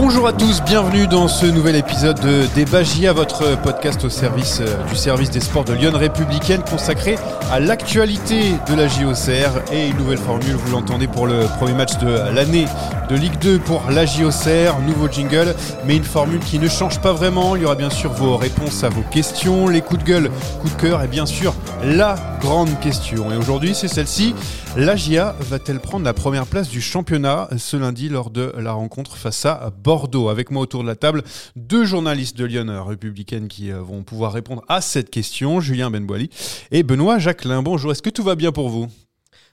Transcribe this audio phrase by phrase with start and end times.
[0.00, 4.60] Bonjour à tous, bienvenue dans ce nouvel épisode de Débat JA, votre podcast au service
[4.60, 7.16] euh, du service des sports de Lyon Républicaine consacré
[7.50, 11.98] à l'actualité de la JOCR et une nouvelle formule, vous l'entendez pour le premier match
[11.98, 12.66] de l'année
[13.08, 15.54] de Ligue 2 pour la JOCR, nouveau jingle,
[15.84, 17.56] mais une formule qui ne change pas vraiment.
[17.56, 20.30] Il y aura bien sûr vos réponses à vos questions, les coups de gueule,
[20.60, 23.32] coups de cœur et bien sûr la grande question.
[23.32, 24.34] Et aujourd'hui, c'est celle-ci.
[24.76, 29.16] La GIA va-t-elle prendre la première place du championnat ce lundi lors de la rencontre
[29.16, 31.22] face à Avec moi autour de la table,
[31.56, 36.28] deux journalistes de Lyon républicaine qui euh, vont pouvoir répondre à cette question, Julien Benboili
[36.70, 37.62] et Benoît Jacquelin.
[37.62, 38.88] Bonjour, est-ce que tout va bien pour vous?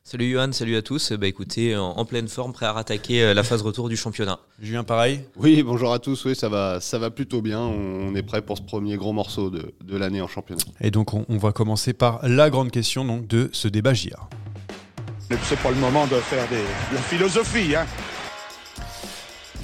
[0.03, 1.13] Salut Johan, salut à tous.
[1.13, 4.39] Bah écoutez, en, pleine forme, prêt à rattaquer euh, la phase retour du championnat.
[4.59, 5.21] Julien, pareil?
[5.37, 6.25] Oui, bonjour à tous.
[6.25, 7.61] Oui, ça va, ça va plutôt bien.
[7.61, 10.63] On est prêt pour ce premier gros morceau de, l'année en championnat.
[10.81, 14.19] Et donc, on, va commencer par la grande question donc, de ce débat JA.
[15.43, 17.85] C'est pas le moment de faire des, de la philosophie, hein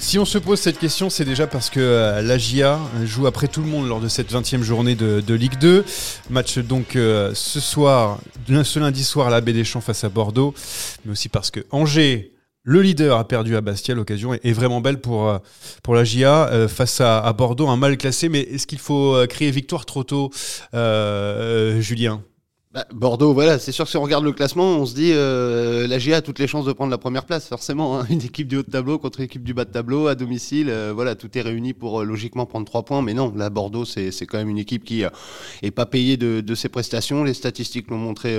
[0.02, 3.46] si on se pose cette question, c'est déjà parce que euh, la GIA joue après
[3.46, 5.84] tout le monde lors de cette 20e journée de, Ligue 2.
[6.28, 10.08] Match donc euh, ce soir, ce lundi soir à la Baie des Champs face à
[10.08, 10.54] Bordeaux,
[11.04, 12.32] mais aussi parce que Angers,
[12.64, 13.94] le leader, a perdu à Bastia.
[13.94, 15.38] L'occasion est, vraiment belle pour, euh,
[15.84, 18.28] pour la GIA face à, Bordeaux, un mal classé.
[18.28, 20.30] Mais est-ce qu'il faut crier victoire trop tôt,
[20.72, 22.22] Julien?
[22.74, 25.86] Bah, Bordeaux, voilà, c'est sûr que si on regarde le classement, on se dit euh,
[25.86, 28.00] la GIA a toutes les chances de prendre la première place, forcément.
[28.00, 28.06] Hein.
[28.08, 30.70] Une équipe du haut de tableau contre une équipe du bas de tableau à domicile,
[30.70, 33.02] euh, voilà, tout est réuni pour euh, logiquement prendre trois points.
[33.02, 36.70] Mais non, là, Bordeaux, c'est quand même une équipe qui est pas payée de, ses
[36.70, 37.24] prestations.
[37.24, 38.38] Les statistiques l'ont montré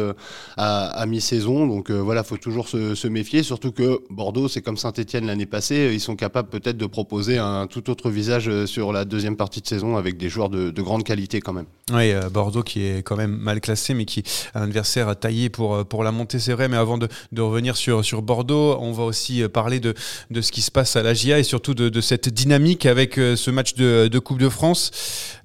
[0.57, 3.43] à, mi-saison, donc voilà, faut toujours se, se, méfier.
[3.43, 7.67] Surtout que Bordeaux, c'est comme Saint-Etienne l'année passée, ils sont capables peut-être de proposer un
[7.67, 11.03] tout autre visage sur la deuxième partie de saison avec des joueurs de, de grande
[11.03, 11.65] qualité quand même.
[11.91, 14.22] Oui, Bordeaux qui est quand même mal classé, mais qui
[14.55, 16.67] un adversaire taillé pour, euh, pour la montée, c'est vrai.
[16.67, 17.07] Mais avant de,
[17.37, 19.93] revenir sur, sur Bordeaux, on va aussi euh, parler de,
[20.31, 23.17] de ce qui se passe à la GIA et surtout de, de cette dynamique avec
[23.17, 24.91] euh, ce match de, de Coupe de France.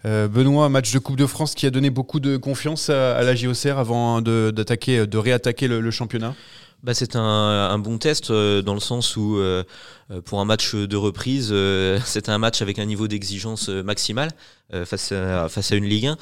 [0.04, 3.78] Benoît, match de Coupe de France qui a donné beaucoup de confiance à, la JOCR
[3.78, 6.34] avant d'attaquer, de, réattaquer le, championnat.
[6.82, 9.38] Bah, c'est un, un, bon test dans le sens où
[10.24, 11.54] pour un match de reprise,
[12.04, 14.30] c'était un match avec un niveau d'exigence maximal.
[14.74, 16.18] Euh, face, à, face à une Ligue 1,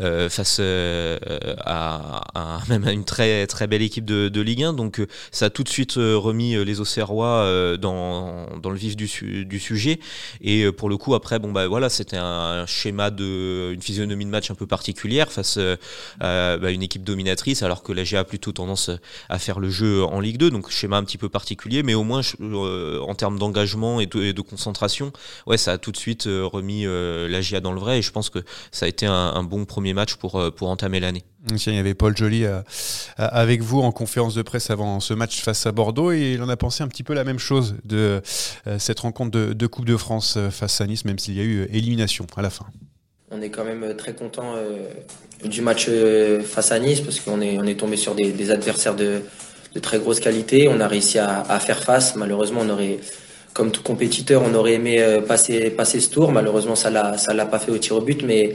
[0.00, 1.16] euh, face euh,
[1.64, 4.72] à, même à une très, très belle équipe de, Ligue 1.
[4.72, 5.00] Donc
[5.30, 10.00] ça a tout de suite remis les Auxerrois dans, le vif du, du sujet.
[10.40, 14.30] Et pour le coup, après, bon, bah, voilà, c'était un schéma de une physionomie de
[14.30, 15.58] match un peu particulière face
[16.20, 18.90] à bah, une équipe dominatrice, alors que la GA a plutôt tendance
[19.28, 20.50] à faire le jeu en Ligue 2.
[20.50, 24.40] Donc schéma un petit peu particulier, mais au moins en termes d'engagement et, et de,
[24.40, 25.12] concentration,
[25.46, 28.38] ouais, ça a tout de suite remis la GA dans le et je pense que
[28.72, 31.24] ça a été un, bon premier match pour, euh, pour entamer l'année.
[31.50, 32.60] Il y avait Paul Joly euh,
[33.18, 36.48] avec vous en conférence de presse avant ce match face à Bordeaux et il en
[36.48, 38.22] a pensé un petit peu la même chose de
[38.66, 41.68] euh, cette rencontre de, Coupe de France face à Nice, même s'il y a eu
[41.72, 42.66] élimination à la fin.
[43.30, 44.54] On est quand même très content
[45.42, 45.88] du match
[46.44, 49.22] face à Nice parce qu'on est, on est tombé sur des, adversaires de,
[49.80, 50.68] très grosse qualité.
[50.68, 52.16] On a réussi à, à faire face.
[52.16, 52.98] Malheureusement, on aurait
[53.54, 56.32] comme tout compétiteur, on aurait aimé euh, passer, passer ce tour.
[56.32, 58.54] Malheureusement, ça l'a, ça l'a pas fait au tir au but, mais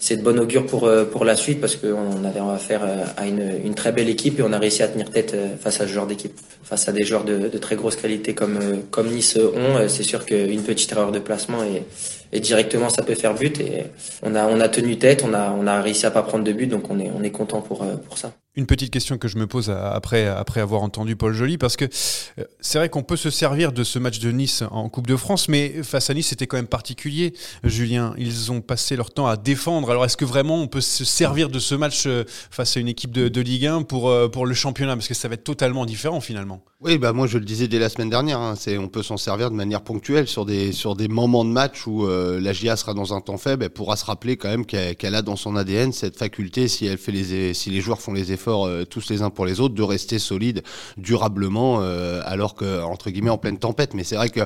[0.00, 3.26] c'est de bon augure pour, euh, pour la suite parce qu'on avait affaire euh, à
[3.26, 5.92] une, une, très belle équipe et on a réussi à tenir tête face à ce
[5.92, 6.32] genre d'équipe.
[6.64, 8.58] Face à des joueurs de, de très grosse qualité comme,
[8.90, 11.84] comme Nice ont, c'est sûr qu'une petite erreur de placement et,
[12.32, 13.84] et directement ça peut faire but et
[14.22, 16.52] on a, on a tenu tête, on a, on a réussi à pas prendre de
[16.52, 18.32] but donc on est, on est content pour, pour ça.
[18.56, 21.84] Une petite question que je me pose après, après avoir entendu Paul Joly, parce que
[21.84, 25.14] euh, c'est vrai qu'on peut se servir de ce match de Nice en Coupe de
[25.14, 28.12] France, mais face à Nice, c'était quand même particulier, Julien.
[28.18, 29.88] Ils ont passé leur temps à défendre.
[29.88, 32.88] Alors, est-ce que vraiment on peut se servir de ce match euh, face à une
[32.88, 34.96] équipe de, Ligue 1 pour, euh, pour le championnat?
[34.96, 36.64] Parce que ça va être totalement différent finalement.
[36.80, 39.50] Oui, bah moi je le disais dès la semaine dernière, hein, on peut s'en servir
[39.50, 43.12] de manière ponctuelle sur des, sur des moments de match où la GIA sera dans
[43.12, 46.16] un temps faible, elle pourra se rappeler quand même qu'elle a dans son ADN cette
[46.16, 49.30] faculté, si, elle fait les, si les joueurs font les efforts euh, tous les uns
[49.30, 50.62] pour les autres, de rester solide
[50.96, 53.94] durablement, euh, alors que entre guillemets en pleine tempête.
[53.94, 54.40] Mais c'est vrai que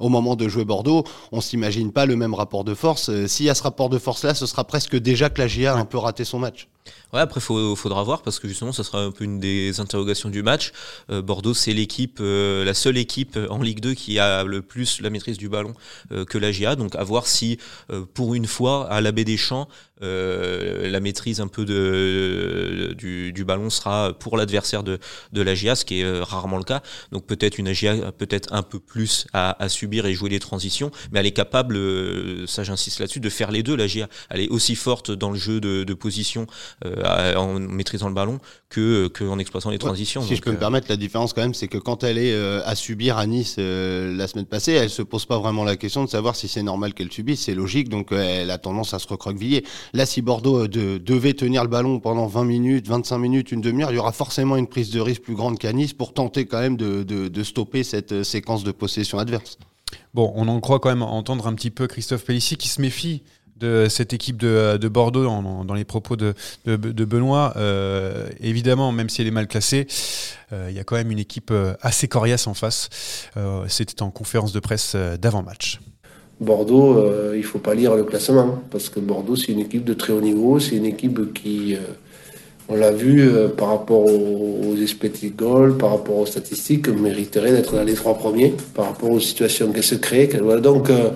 [0.00, 3.08] au moment de jouer Bordeaux, on s'imagine pas le même rapport de force.
[3.08, 5.48] Euh, s'il y a ce rapport de force là, ce sera presque déjà que la
[5.48, 6.68] GIA a un peu raté son match.
[7.12, 10.28] Ouais, après, il faudra voir parce que justement, ça sera un peu une des interrogations
[10.28, 10.72] du match.
[11.08, 15.00] Euh, Bordeaux, c'est l'équipe, euh, la seule équipe en Ligue 2 qui a le plus
[15.00, 15.72] la maîtrise du ballon
[16.10, 16.74] euh, que la GA.
[16.74, 17.58] Donc, à voir si,
[18.14, 19.68] pour une fois, à la baie des Champs,
[20.00, 24.98] la maîtrise un peu de, du, ballon sera pour l'adversaire de,
[25.32, 26.82] de la GA, ce qui est rarement le cas.
[27.12, 31.20] Donc, peut-être une AGA peut-être un peu plus à, subir et jouer les transitions, mais
[31.20, 31.78] elle est capable,
[32.46, 33.76] ça j'insiste là-dessus, de faire les deux.
[33.76, 36.46] La GA, elle est aussi forte dans le jeu de position
[36.84, 38.38] en maîtrisant le ballon
[38.68, 40.22] que qu'en exploitant les transitions.
[40.22, 42.34] si je peux me permettre, la différence quand même, c'est que quand elle est
[42.64, 46.08] à subir à Nice la semaine passée, elle se pose pas vraiment la question de
[46.08, 49.64] savoir si c'est normal qu'elle subisse, c'est logique, donc elle a tendance à se recroqueviller.
[49.94, 53.96] Là, si Bordeaux devait tenir le ballon pendant 20 minutes, 25 minutes, une demi-heure, il
[53.96, 56.76] y aura forcément une prise de risque plus grande qu'à Nice pour tenter quand même
[56.76, 59.58] de, de stopper cette séquence de possession adverse.
[60.14, 63.22] Bon, on en croit quand même entendre un petit peu Christophe Pellissier qui se méfie
[63.58, 66.34] de cette équipe de, Bordeaux dans, les propos de,
[66.66, 67.54] Benoît.
[67.56, 69.86] Euh, évidemment, même si elle est mal classée,
[70.52, 72.88] euh, il y a quand même une équipe euh, assez coriace en face.
[73.68, 75.80] C'était en conférence de presse d'avant-match.
[76.40, 79.94] Bordeaux, il ne faut pas lire le classement, parce que Bordeaux, c'est une équipe de
[79.94, 81.76] très haut niveau, c'est une équipe qui
[82.68, 87.74] on l'a vu euh, par rapport aux, expected goals, par rapport aux statistiques, mériterait d'être
[87.74, 90.28] dans les trois premiers, par rapport aux situations qu'elle se crée.
[90.60, 91.10] Donc, euh,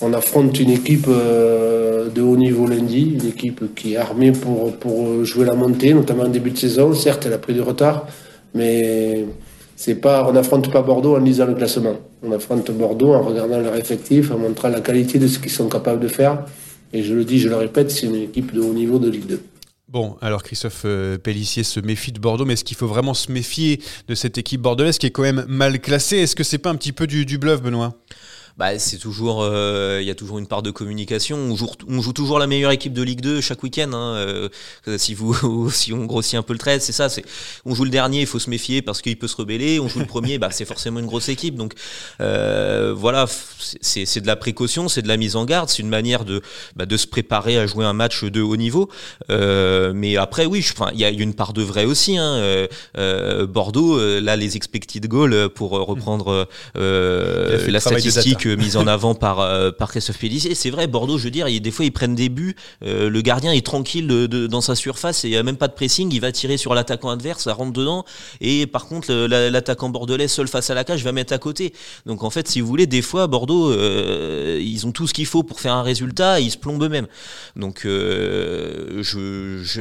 [0.00, 4.76] on affronte une équipe euh, de haut niveau lundi, une équipe qui est armée pour,
[4.76, 6.94] pour jouer la montée, notamment en début de saison.
[6.94, 8.06] Certes, elle a pris du retard,
[8.54, 9.26] mais
[9.76, 11.96] c'est pas, on n'affronte pas Bordeaux en lisant le classement.
[12.22, 15.68] On affronte Bordeaux en regardant leur effectif, en montrant la qualité de ce qu'ils sont
[15.68, 16.44] capables de faire.
[16.92, 19.26] Et je le dis, je le répète, c'est une équipe de haut niveau de Ligue
[19.26, 19.42] 2.
[19.88, 23.32] Bon, alors Christophe euh, Pellissier se méfie de Bordeaux, mais est-ce qu'il faut vraiment se
[23.32, 26.18] méfier de cette équipe bordelaise qui est quand même mal classée?
[26.18, 27.94] Est-ce que c'est pas un petit peu du bluff, Benoît?
[28.58, 31.36] Bah, c'est toujours, euh, il y a toujours une part de communication.
[31.36, 33.92] On joue, on joue toujours la meilleure équipe de Ligue 2 chaque week-end.
[33.92, 34.48] Hein, euh,
[34.98, 37.08] si vous, si on grossit un peu le trait, c'est ça.
[37.08, 37.24] C'est,
[37.64, 39.78] on joue le dernier, il faut se méfier parce qu'il peut se rebeller.
[39.78, 41.54] On joue le premier, bah, c'est forcément une grosse équipe.
[41.54, 41.74] Donc
[42.20, 43.26] euh, voilà,
[43.80, 46.42] c'est, c'est de la précaution, c'est de la mise en garde, c'est une manière de,
[46.74, 48.88] bah, de se préparer à jouer un match de haut niveau.
[49.30, 52.16] Euh, mais après, oui, enfin, il y a une part de vrai aussi.
[52.16, 52.34] Hein.
[52.34, 52.66] Euh,
[52.96, 59.70] euh, Bordeaux, là, les expected goals pour reprendre la statistique mise en avant par, euh,
[59.70, 60.54] par Christophe Pellissier.
[60.54, 63.52] C'est vrai, Bordeaux, je veux dire, des fois ils prennent des buts, euh, le gardien
[63.52, 66.20] est tranquille de, dans sa surface et il n'y a même pas de pressing, il
[66.20, 68.04] va tirer sur l'attaquant adverse, ça rentre dedans,
[68.40, 71.72] et par contre l'attaquant bordelais seul face à la cage va mettre à côté.
[72.06, 75.26] Donc en fait, si vous voulez, des fois Bordeaux, euh, ils ont tout ce qu'il
[75.26, 77.06] faut pour faire un résultat ils se plombent eux-mêmes.
[77.56, 77.86] Donc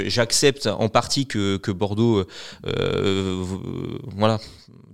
[0.08, 2.26] j'accepte en partie que, que Bordeaux,
[4.16, 4.40] voilà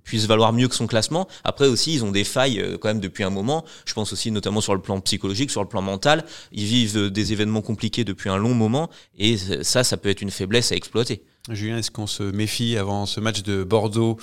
[0.03, 1.27] puisse valoir mieux que son classement.
[1.43, 3.65] Après aussi, ils ont des failles euh, quand même depuis un moment.
[3.85, 6.25] Je pense aussi notamment sur le plan psychologique, sur le plan mental.
[6.51, 10.21] Ils vivent euh, des événements compliqués depuis un long moment et ça, ça peut être
[10.21, 11.23] une faiblesse à exploiter.
[11.49, 14.17] Julien, est-ce qu'on se méfie avant ce match de Bordeaux,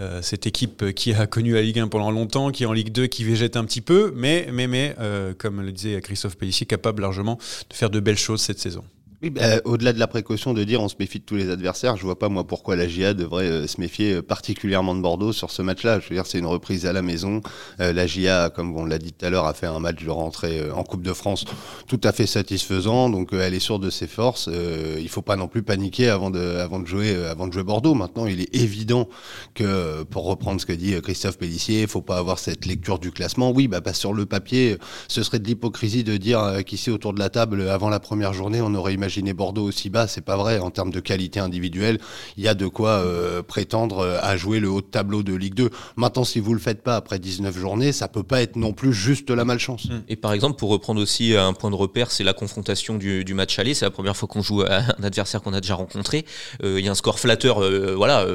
[0.00, 2.92] euh, cette équipe qui a connu la Ligue 1 pendant longtemps, qui est en Ligue
[2.92, 4.96] 2, qui végète un petit peu, mais, mais, mais
[5.36, 7.38] comme le disait Christophe Pellissier, capable largement
[7.68, 8.84] de faire de belles choses cette saison?
[9.30, 12.02] Bah, au-delà de la précaution de dire on se méfie de tous les adversaires, je
[12.02, 15.52] vois pas moi pourquoi la GIA devrait euh, se méfier euh, particulièrement de Bordeaux sur
[15.52, 16.00] ce match-là.
[16.00, 17.40] Je veux dire, c'est une reprise à la maison.
[17.78, 20.10] Euh, la GIA, comme on l'a dit tout à l'heure, a fait un match de
[20.10, 21.44] rentrée en Coupe de France
[21.86, 23.10] tout à fait satisfaisant.
[23.10, 24.50] Donc elle est sûre de ses forces.
[24.98, 27.16] il faut pas non plus paniquer avant de, jouer,
[27.64, 27.94] Bordeaux.
[27.94, 29.08] Maintenant, il est évident
[29.54, 33.52] que, pour reprendre ce que dit Christophe Pellissier, faut pas avoir cette lecture du classement.
[33.52, 37.30] Oui, bah sur le papier, ce serait de l'hypocrisie de dire qu'ici autour de la
[37.30, 40.58] table, avant la première journée, on aurait imaginé Bordeaux aussi bas, c'est pas vrai.
[40.58, 41.98] En termes de qualité individuelle,
[42.36, 45.34] il y a de quoi euh, prétendre euh, à jouer le haut de tableau de
[45.34, 45.70] Ligue 2.
[45.96, 48.92] Maintenant, si vous le faites pas après 19 journées, ça peut pas être non plus
[48.92, 49.86] juste la malchance.
[49.86, 50.00] Mmh.
[50.08, 53.58] Et par exemple, pour reprendre aussi un point de repère, c'est la confrontation du, match
[53.58, 53.74] aller.
[53.74, 56.24] C'est la première fois qu'on joue à un adversaire qu'on a déjà rencontré.
[56.62, 57.60] Euh, il y a un score flatteur,
[57.96, 58.26] voilà,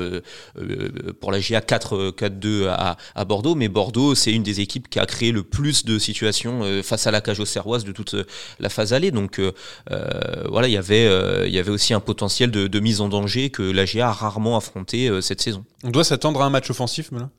[1.19, 5.05] pour la GA 4-2 à, à, Bordeaux, mais Bordeaux, c'est une des équipes qui a
[5.05, 8.15] créé le plus de situations face à la cage auxerroise de toute
[8.59, 9.11] la phase allée.
[9.11, 9.41] Donc
[10.45, 13.49] voilà, il y avait, euh, il y avait aussi un potentiel de, mise en danger
[13.49, 15.65] que la GA a rarement affronté euh, cette saison.
[15.83, 17.29] On doit s'attendre à un match offensif, là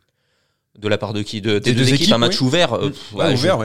[0.78, 1.40] de la part de qui?
[1.40, 3.58] De, Des, deux, équipes, un match ouvert euh, ouvert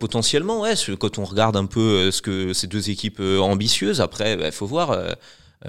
[0.00, 4.38] potentiellement ouais quand on regarde un peu ce que ces deux équipes ambitieuses après il
[4.38, 4.96] bah, faut voir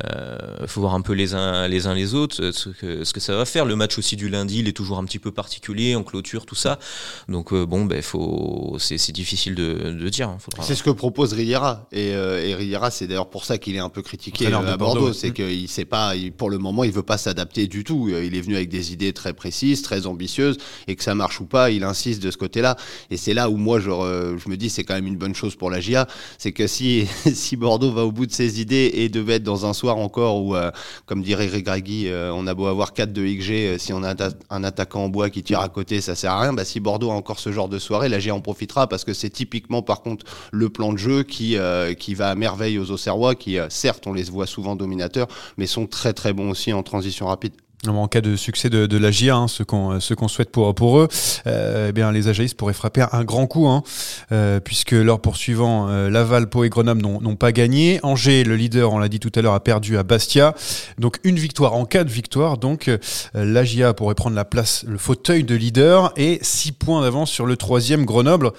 [0.03, 3.19] euh, faut voir un peu les uns les uns les autres ce que, ce que
[3.19, 3.65] ça va faire.
[3.65, 6.55] Le match aussi du lundi, il est toujours un petit peu particulier en clôture, tout
[6.55, 6.79] ça.
[7.27, 10.29] Donc euh, bon, ben faut, c'est, difficile de, de dire.
[10.29, 13.75] Hein, c'est ce que propose Riera et, euh, et Riera, c'est d'ailleurs pour ça qu'il
[13.75, 15.33] est un peu critiqué à Bordeaux, c'est mmh.
[15.33, 18.09] qu'il sait pas, pour le moment, il veut pas s'adapter du tout.
[18.09, 20.57] Il est venu avec des idées très précises, très ambitieuses,
[20.87, 22.77] et que ça marche ou pas, il insiste de ce côté-là.
[23.11, 25.55] Et c'est là où moi je, je me dis c'est quand même une bonne chose
[25.55, 26.07] pour la GIA,
[26.37, 29.65] c'est que si si Bordeaux va au bout de ses idées et devait être dans
[29.65, 30.71] un encore où, euh,
[31.05, 34.15] comme dirait Regragui, euh, on a beau avoir 4 de XG, euh, si on a
[34.49, 36.53] un attaquant en bois qui tire à côté, ça sert à rien.
[36.53, 39.13] Bah, si Bordeaux a encore ce genre de soirée, la G en profitera parce que
[39.13, 41.57] c'est typiquement, par contre, le plan de jeu qui,
[41.99, 45.87] qui va à merveille aux Auxerrois, qui, certes, on les voit souvent dominateurs, mais sont
[45.87, 47.53] très très bons aussi en transition rapide.
[47.85, 51.09] En cas de succès de, de hein, ce qu'on souhaite pour pour eux,
[51.47, 53.83] euh, eh bien les Ajaïs pourraient frapper un grand coup, hein,
[54.31, 57.99] euh, puisque leurs poursuivants euh, Laval, Pau et Grenoble n'ont pas gagné.
[58.03, 60.55] Angers, le leader, on l'a dit tout à l'heure, a perdu à Bastia.
[60.97, 65.43] Donc une victoire en cas de victoire, donc euh, pourrait prendre la place, le fauteuil
[65.43, 68.51] de leader et six points d'avance sur le troisième Grenoble.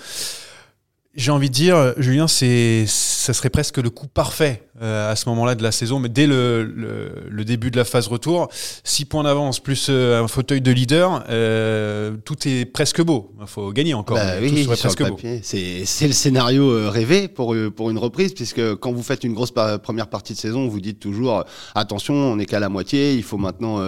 [1.15, 5.29] J'ai envie de dire, Julien, c'est, ça serait presque le coup parfait euh, à ce
[5.29, 8.49] moment-là de la saison, mais dès le, le, le, début de la phase retour,
[8.83, 13.33] 6 points d'avance plus euh, un fauteuil de leader, euh, tout est presque beau.
[13.41, 14.17] Il faut gagner encore.
[14.17, 15.17] Bah oui, tout serait presque beau.
[15.43, 20.09] C'est, le scénario rêvé pour, pour une reprise, puisque quand vous faites une grosse première
[20.09, 21.45] partie de saison, vous dites toujours
[21.77, 23.79] attention, on n'est qu'à la moitié, il faut maintenant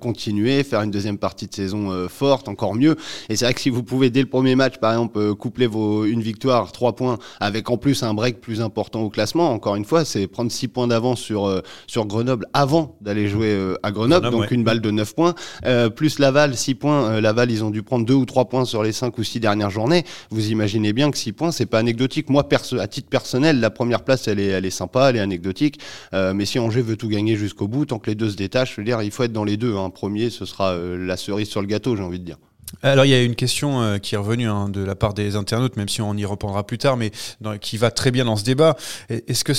[0.00, 2.96] continuer, faire une deuxième partie de saison forte, encore mieux.
[3.28, 6.06] Et c'est vrai que si vous pouvez dès le premier match, par exemple, coupler vos,
[6.06, 9.84] une victoire, trois points, avec en plus un break plus important au classement, encore une
[9.84, 13.90] fois, c'est prendre 6 points d'avance sur, euh, sur Grenoble avant d'aller jouer euh, à
[13.90, 14.56] Grenoble, Grenoble donc ouais.
[14.56, 15.34] une balle de 9 points,
[15.66, 17.20] euh, plus Laval 6 points.
[17.20, 19.70] Laval, ils ont dû prendre 2 ou 3 points sur les 5 ou 6 dernières
[19.70, 20.04] journées.
[20.30, 22.30] Vous imaginez bien que 6 points, c'est pas anecdotique.
[22.30, 25.20] Moi, perso à titre personnel, la première place, elle est, elle est sympa, elle est
[25.20, 25.80] anecdotique.
[26.12, 28.80] mais si Angers veut tout gagner jusqu'au bout, tant que les deux se détachent, je
[28.80, 29.74] veux dire, il faut être dans les deux.
[29.74, 29.90] Un hein.
[29.90, 32.38] premier, ce sera la cerise sur le gâteau, j'ai envie de dire.
[32.82, 35.36] Alors il y a une question euh, qui est revenue hein, de la part des
[35.36, 37.12] internautes, même si on y reprendra plus tard, mais
[37.60, 38.76] qui va très bien dans ce débat.
[39.08, 39.52] Est-ce que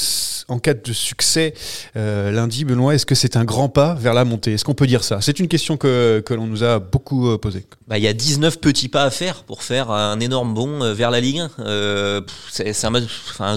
[0.47, 1.53] en cas de succès
[1.95, 4.53] euh, lundi, Benoît, est-ce que c'est un grand pas vers la montée?
[4.53, 5.19] Est-ce qu'on peut dire ça?
[5.21, 7.65] C'est une question que, que l'on nous a beaucoup euh, posée.
[7.88, 11.12] Bah, il y a 19 petits pas à faire pour faire un énorme bond vers
[11.12, 11.51] la Ligue 1.
[11.59, 12.21] Euh,
[12.51, 13.03] c'est un match,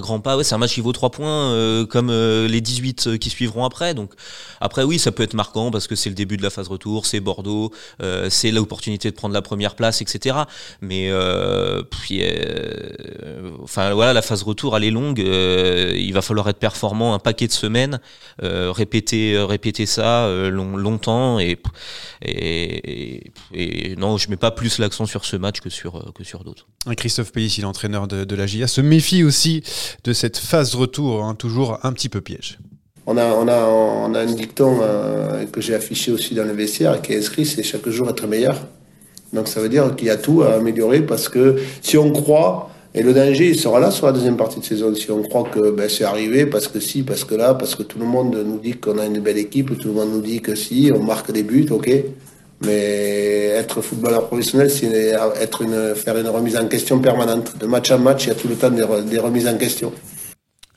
[0.00, 3.94] grand pas, c'est un match qui vaut 3 points comme les 18 qui suivront après.
[3.94, 4.12] Donc
[4.60, 7.06] après oui, ça peut être marquant parce que c'est le début de la phase retour,
[7.06, 7.72] c'est Bordeaux,
[8.28, 10.36] c'est l'opportunité de prendre la première place, etc.
[10.80, 11.10] Mais
[11.90, 12.22] puis,
[13.62, 15.18] enfin voilà, la phase retour elle est longue.
[15.18, 18.00] il va falloir être performant un paquet de semaines,
[18.40, 21.58] répéter répéter ça long, longtemps et,
[22.22, 26.24] et, et, et non je mets pas plus l'accent sur ce match que sur, que
[26.24, 26.66] sur d'autres.
[26.96, 29.62] Christophe Pellissier, l'entraîneur de, de, la GIA, se méfie aussi
[30.04, 32.58] de cette phase retour, hein, toujours un petit peu piège.
[33.06, 36.52] On a, on a, on a un dicton euh, que j'ai affiché aussi dans le
[36.52, 38.66] vestiaire qui est inscrit, c'est chaque jour être meilleur.
[39.32, 42.70] Donc ça veut dire qu'il y a tout à améliorer parce que si on croit,
[42.94, 45.44] et le danger il sera là sur la deuxième partie de saison, si on croit
[45.44, 48.42] que ben, c'est arrivé parce que si, parce que là, parce que tout le monde
[48.46, 51.02] nous dit qu'on a une belle équipe, tout le monde nous dit que si, on
[51.02, 51.90] marque des buts, ok,
[52.64, 54.86] mais être footballeur professionnel, c'est
[55.40, 57.56] être faire une remise en question permanente.
[57.58, 59.92] De match en match, il y a tout le temps des remises en question.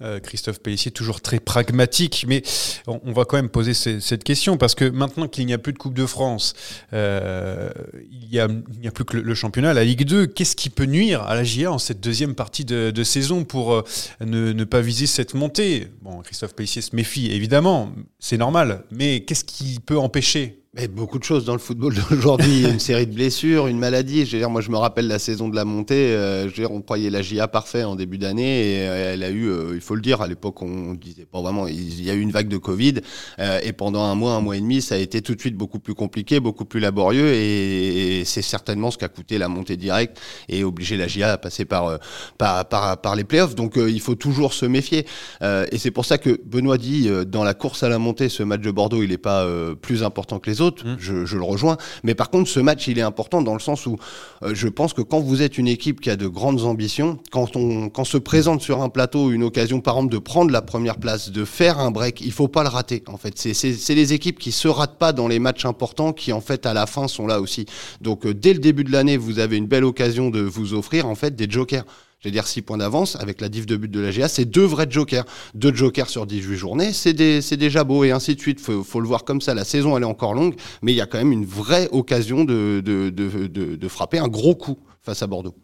[0.03, 2.41] Euh, Christophe Pellissier, toujours très pragmatique, mais
[2.87, 5.57] on, on va quand même poser ce, cette question parce que maintenant qu'il n'y a
[5.57, 6.53] plus de Coupe de France,
[6.93, 7.69] euh,
[8.11, 11.21] il n'y a, a, plus que le, championnat, la Ligue 2, qu'est-ce qui peut nuire
[11.23, 13.83] à la GIA en cette deuxième partie de, de saison pour euh,
[14.21, 15.87] ne, ne, pas viser cette montée?
[16.01, 21.19] Bon, Christophe Pellissier se méfie, évidemment, c'est normal, mais qu'est-ce qui peut empêcher mais beaucoup
[21.19, 24.25] de choses dans le football d'aujourd'hui, une série de blessures, une maladie.
[24.25, 26.15] Je veux dire, moi, je me rappelle la saison de la montée.
[26.15, 29.31] Euh, je veux dire, on croyait la GIA parfait en début d'année et elle a
[29.31, 31.67] eu, euh, il faut le dire, à l'époque, on disait pas vraiment.
[31.67, 33.01] Il y a eu une vague de Covid
[33.39, 35.57] euh, et pendant un mois, un mois et demi, ça a été tout de suite
[35.57, 40.21] beaucoup plus compliqué, beaucoup plus laborieux et, c'est certainement ce qu'a coûté la montée directe
[40.47, 41.99] et obligé la GIA à passer par
[42.37, 43.55] par par, par les playoffs.
[43.55, 45.05] Donc, il faut toujours se méfier
[45.41, 48.61] et c'est pour ça que Benoît dit dans la course à la montée, ce match
[48.61, 49.47] de Bordeaux, il n'est pas
[49.81, 50.95] plus important que les autres, mmh.
[50.99, 51.77] je, je, le rejoins.
[52.03, 53.97] Mais par contre, ce match, il est important dans le sens où
[54.43, 57.55] euh, je pense que quand vous êtes une équipe qui a de grandes ambitions, quand
[57.55, 60.97] on quand se présente sur un plateau une occasion, par exemple, de prendre la première
[60.97, 63.03] place, de faire un break, il faut pas le rater.
[63.07, 66.41] En fait, c'est les équipes qui se ratent pas dans les matchs importants qui, en
[66.41, 67.65] fait, à la fin, sont là aussi.
[68.01, 71.07] Donc, euh, dès le début de l'année, vous avez une belle occasion de vous offrir,
[71.07, 71.85] en fait, des jokers
[72.21, 74.45] je vais dire 6 points d'avance, avec la diff de but de la GA, c'est
[74.45, 75.25] deux vrais jokers.
[75.55, 78.59] Deux jokers sur 18 journées, c'est déjà beau, et ainsi de suite.
[78.59, 79.55] Faut, faut le voir comme ça.
[79.55, 82.43] La saison, elle est encore longue, mais il y a quand même une vraie occasion
[82.43, 85.55] de, de, de, de, frapper un gros coup face à Bordeaux.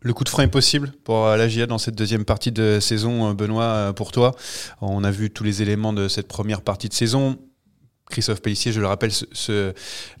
[0.00, 3.34] Le coup de frein est possible pour la GIA dans cette deuxième partie de saison,
[3.34, 4.36] Benoît, pour toi?
[4.80, 7.36] On a vu tous les éléments de cette première partie de saison.
[8.08, 9.72] Christophe Pellissier, je le rappelle, se,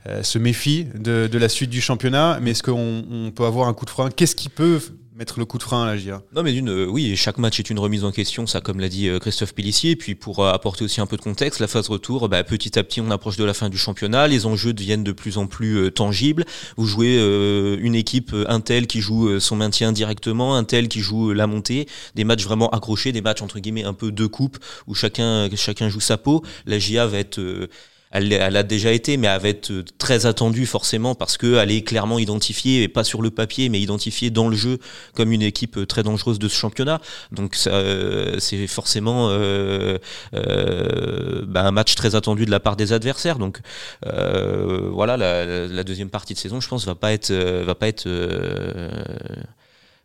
[0.08, 2.40] euh, méfie de, la suite du championnat.
[2.42, 4.10] Mais est-ce qu'on peut avoir un coup de frein?
[4.10, 4.80] Qu'est-ce qui peut
[5.16, 7.58] mettre le coup de frein à la GIA Non, mais d'une, euh, oui, chaque match
[7.58, 9.92] est une remise en question, ça, comme l'a dit euh, Christophe Pellissier.
[9.92, 12.78] Et puis, pour euh, apporter aussi un peu de contexte, la phase retour, bah, petit
[12.78, 14.28] à petit, on approche de la fin du championnat.
[14.28, 16.44] Les enjeux deviennent de plus en plus euh, tangibles.
[16.76, 21.32] Vous jouez une équipe, un tel qui joue son maintien directement, un tel qui joue
[21.32, 21.88] la montée.
[22.14, 25.88] Des matchs vraiment accrochés, des matchs entre guillemets un peu de coupe où chacun, chacun
[25.88, 26.42] joue sa peau.
[26.66, 27.68] La GIA va être
[28.10, 31.82] elle, elle, a déjà été, mais elle va être très attendue forcément parce qu'elle est
[31.82, 34.78] clairement identifiée, et pas sur le papier, mais identifiée dans le jeu
[35.14, 37.00] comme une équipe très dangereuse de ce championnat.
[37.32, 39.98] Donc c'est forcément euh,
[40.34, 43.38] euh, bah, un match très attendu de la part des adversaires.
[43.38, 43.60] Donc
[44.06, 47.88] euh, voilà, la, la, deuxième partie de saison, je pense, va pas être, va pas
[47.88, 48.08] être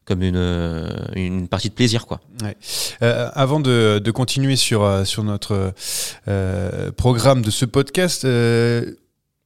[0.06, 2.06] comme une, une partie de plaisir.
[2.06, 2.20] Quoi.
[2.42, 2.58] Ouais.
[3.02, 5.74] Euh, avant de, de, continuer sur, euh, sur notre
[6.28, 8.96] euh, programme de ce podcast, euh,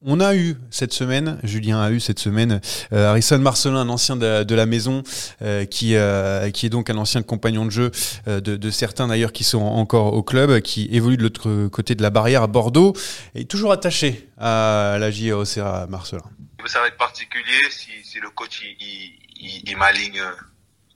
[0.08, 2.62] on a eu cette semaine, Julien a eu cette semaine,
[2.94, 5.02] euh, Harrison Marcelin, un ancien de, de la maison,
[5.42, 7.92] euh, qui, euh, qui est donc un ancien compagnon de jeu
[8.28, 12.04] de, de, certains d'ailleurs qui sont encore au club, qui évolue de l'autre côté de
[12.04, 12.94] la barrière à Bordeaux,
[13.34, 16.22] et toujours attaché à la JOC à Marcelin.
[16.68, 20.24] Ça va être particulier si, si le coach il, il, il m'aligne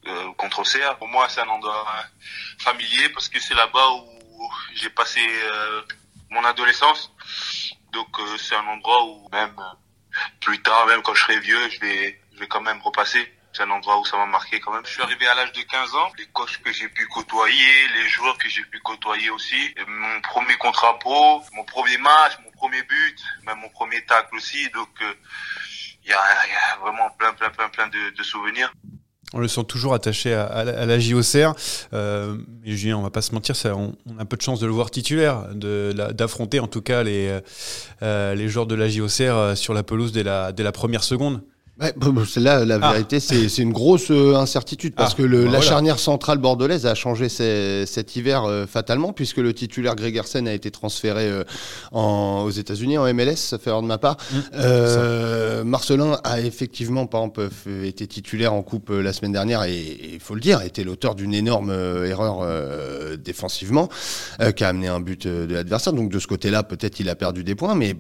[0.08, 0.98] euh, contre Auxerre.
[0.98, 1.86] Pour moi, c'est un endroit
[2.58, 5.82] familier parce que c'est là-bas où j'ai passé euh,
[6.30, 7.14] mon adolescence.
[7.92, 9.56] Donc euh, c'est un endroit où même
[10.40, 13.32] plus tard, même quand je serai vieux, je vais, je vais quand même repasser.
[13.52, 14.86] C'est un endroit où ça m'a marqué quand même.
[14.86, 16.12] Je suis arrivé à l'âge de 15 ans.
[16.18, 19.76] Les coachs que j'ai pu côtoyer, les joueurs que j'ai pu côtoyer aussi.
[19.86, 24.70] mon premier contrat pro, mon premier match, mon premier but, même mon premier tacle aussi.
[24.70, 24.90] Donc
[26.04, 28.72] il y, a, vraiment plein, plein, plein, plein de, souvenirs.
[29.34, 31.54] On le sent toujours attaché à, la JOCR.
[31.94, 34.72] Euh, Julien, on va pas se mentir, ça, on, a peu de chance de le
[34.72, 37.40] voir titulaire, d'affronter en tout cas les,
[38.02, 41.44] euh, joueurs de la JOCR sur la pelouse dès dès la première seconde.
[41.80, 41.94] Ouais,
[42.28, 42.92] c'est là la ah.
[42.92, 45.18] vérité, c'est une grosse euh, incertitude parce ah.
[45.18, 45.66] que le, bah, la voilà.
[45.66, 50.54] charnière centrale bordelaise a changé ces, cet hiver euh, fatalement puisque le titulaire Gregersen a
[50.54, 51.44] été transféré euh,
[51.94, 54.18] en, aux États-Unis en MLS, ça fait erreur de ma part.
[54.32, 57.50] Mmh, Marcelin a effectivement, par exemple,
[57.84, 61.16] été titulaire en coupe la semaine dernière et il faut le dire, a été l'auteur
[61.16, 62.46] d'une énorme erreur
[63.18, 63.90] défensivement
[64.56, 65.94] qui a amené un but de l'adversaire.
[65.94, 67.96] Donc de ce côté-là, peut-être il a perdu des points, mais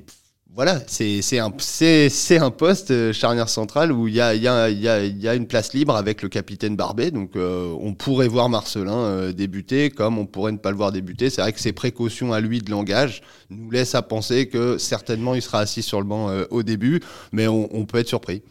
[0.55, 4.81] voilà, c'est un, un poste euh, charnière centrale où il y a, y, a, y,
[4.81, 7.11] y a, une place libre avec le capitaine Barbet.
[7.11, 10.91] Donc euh, on pourrait voir Marcelin euh, débuter comme on pourrait ne pas le voir
[10.91, 11.29] débuter.
[11.29, 15.35] C'est vrai que ses précautions à lui de langage nous laissent à penser que certainement
[15.35, 16.99] il sera assis sur le banc au début,
[17.31, 18.41] mais on peut être surpris.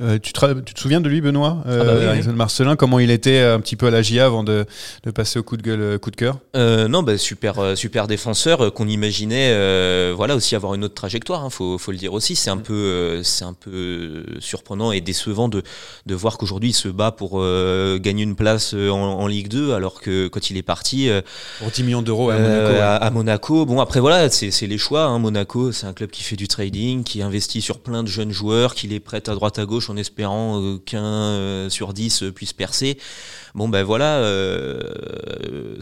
[0.00, 2.32] Euh, tu, te, tu, te, souviens de lui, Benoît euh, ah bah oui, oui.
[2.34, 4.64] Marcelin, comment il était euh, un petit peu à la GIA avant de,
[5.04, 6.38] de, passer au coup de gueule, coup de cœur?
[6.56, 9.50] Euh, Non, bah, super, super défenseur qu'on imaginait,
[10.14, 11.44] voilà, aussi avoir une autre trajectoire.
[11.44, 12.34] Hein, faut, faut le dire aussi.
[12.34, 15.62] C'est un peu, c'est un peu surprenant et décevant de,
[16.06, 17.42] de voir qu'aujourd'hui il se bat pour
[17.98, 21.10] gagner une place en, en, Ligue 2, alors que quand il est parti
[21.58, 22.74] pour 10 millions d'euros à Monaco.
[22.80, 23.66] À, à, Monaco.
[23.66, 25.04] Bon, après voilà, c'est les choix.
[25.04, 25.18] Hein.
[25.18, 28.74] Monaco, c'est un club qui fait du trading, qui investit sur plein de jeunes joueurs,
[28.74, 32.52] qui les prête à droite à gauche en espérant euh, qu'un euh, sur dix puisse
[32.52, 32.98] percer.
[33.54, 34.80] Bon ben voilà, euh,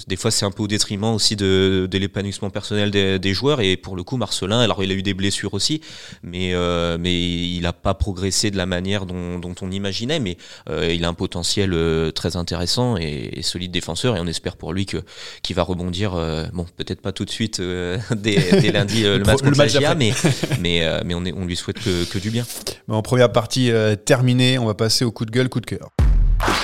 [0.06, 3.60] des fois c'est un peu au détriment aussi de, de l'épanouissement personnel des, des, joueurs
[3.60, 5.80] et pour le coup Marcelin, alors il a eu des blessures aussi,
[6.22, 10.36] mais euh, mais il n'a pas progressé de la manière dont, dont on imaginait, mais
[10.70, 14.56] euh, il a un potentiel euh, très intéressant et, et, solide défenseur et on espère
[14.56, 14.98] pour lui que
[15.42, 16.14] qu'il va rebondir.
[16.14, 17.60] Euh, bon peut-être pas tout de suite
[18.16, 20.12] dès, dès, lundi le, match contre le GIA, mais
[20.60, 22.44] mais mais on est, on lui souhaite que, que du bien.
[22.88, 23.70] En première partie
[24.04, 25.90] terminée, on va passer au coup de gueule, coup de cœur.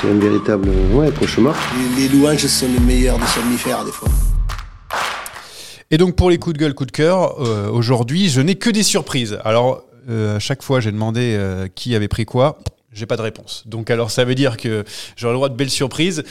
[0.05, 1.57] C'est un véritable ouais, cauchemar.
[1.97, 4.09] Les, les louanges sont les meilleurs des somnifères, des fois.
[5.91, 8.69] Et donc pour les coups de gueule, coups de cœur, euh, aujourd'hui, je n'ai que
[8.69, 9.39] des surprises.
[9.45, 12.59] Alors, euh, à chaque fois, j'ai demandé euh, qui avait pris quoi.
[12.93, 13.63] J'ai pas de réponse.
[13.65, 14.85] Donc alors ça veut dire que
[15.17, 16.23] j'aurai le droit de belles surprises.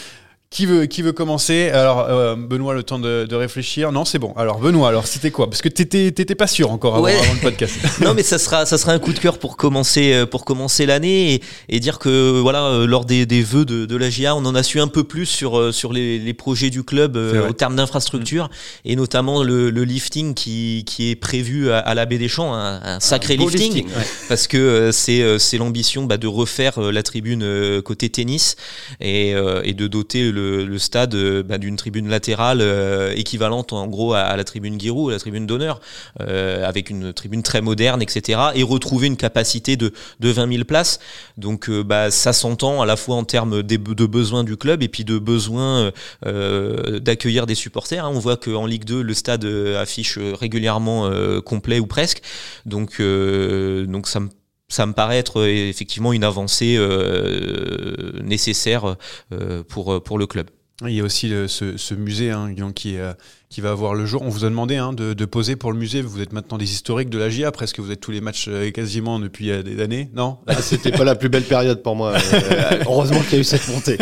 [0.54, 3.92] Qui veut, qui veut commencer Alors, euh, Benoît, le temps de, de réfléchir.
[3.92, 4.34] Non, c'est bon.
[4.38, 5.50] Alors, Benoît, alors c'était quoi?
[5.50, 7.16] Parce que t'étais, t'étais pas sûr encore avant, ouais.
[7.16, 7.76] avant le podcast.
[8.02, 10.86] non, mais ça sera, ça sera un coup de cœur pour commencer, euh, pour commencer
[10.86, 14.36] l'année et, et, dire que voilà, euh, lors des, des vœux de, de la GIA,
[14.36, 17.50] on en a su un peu plus sur sur les, les projets du club euh,
[17.50, 18.89] au terme d'infrastructure mmh.
[18.89, 22.54] et notamment le, le, lifting qui, qui est prévu à, à la baie des Champs,
[22.54, 24.06] un, un sacré un lifting, lifting ouais.
[24.30, 28.56] parce que c'est c'est l'ambition bah, de refaire la tribune côté tennis
[29.02, 34.13] et, et de doter le le, stade bah, d'une tribune latérale euh, équivalente en gros
[34.13, 35.79] à, la tribune Giroud, à la tribune d'honneur,
[36.21, 38.39] euh, avec une tribune très moderne, etc.
[38.56, 40.99] Et retrouver une capacité de, de 20 000 places.
[41.38, 44.88] Donc euh, bah, ça s'entend à la fois en termes de, besoins du club et
[44.88, 45.91] puis de besoin
[46.25, 48.06] euh, d'accueillir des supporters.
[48.06, 48.12] Hein.
[48.13, 51.10] On voit qu'en Ligue 2, le stade affiche régulièrement
[51.45, 52.21] complet ou presque.
[52.65, 54.29] Donc, donc ça me
[54.69, 58.95] ça me paraît être euh, effectivement une avancée euh, nécessaire
[59.32, 60.49] euh, pour, pour le club.
[60.82, 63.13] Il y a aussi ce, ce, musée hein, qui, est,
[63.54, 64.24] qui va avoir le jour.
[64.24, 66.02] On vous a demandé hein, de, de, poser pour le musée.
[66.02, 69.20] Vous êtes maintenant des historiques de la GIA, presque vous êtes tous les matchs quasiment
[69.20, 70.38] depuis des années, non?
[70.48, 72.13] Ah, C'était pas la plus belle période pour moi.
[72.88, 74.00] heureusement qu'il y a eu cette montée.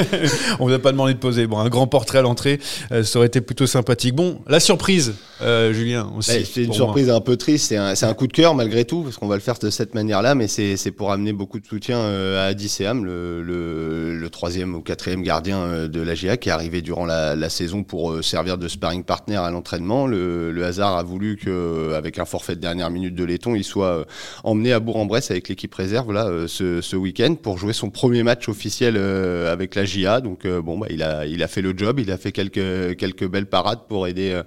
[0.61, 1.47] On vous a pas demandé de poser.
[1.47, 4.15] Bon, un grand portrait à l'entrée, ça aurait été plutôt sympathique.
[4.15, 6.31] Bon, la surprise, Julien aussi.
[6.31, 7.67] Bah, c'est une surprise un peu triste.
[7.67, 9.95] C'est un, un, coup de cœur malgré tout, parce qu'on va le faire de cette
[9.95, 14.75] manière-là, mais c'est pour amener beaucoup de soutien à Adi Seam, le, le, le, troisième
[14.75, 18.57] ou quatrième gardien de la GIA, qui est arrivé durant la, la saison pour servir
[18.57, 20.07] de sparring partner à l'entraînement.
[20.07, 24.05] Le, hasard a voulu qu'avec un forfait de dernière minute de laiton, il soit
[24.43, 28.95] emmené à Bourg-en-Bresse avec l'équipe réserve là, ce, week-end pour jouer son premier match officiel
[28.97, 30.21] avec la GIA.
[30.21, 34.07] Donc bon, bah, il, a, fait le job, il a fait quelques belles parades pour
[34.07, 34.39] aider,